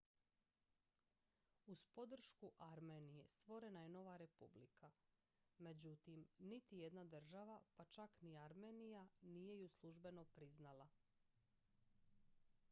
[1.67, 4.91] uz podršku armenije stvorena je nova republika
[5.57, 10.87] međutim niti jedna država pa čak ni armenija nije ju službeno priznala